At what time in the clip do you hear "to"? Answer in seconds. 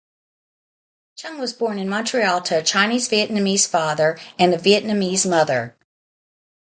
2.41-2.57